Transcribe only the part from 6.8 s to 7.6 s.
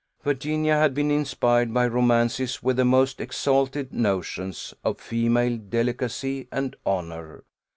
honour!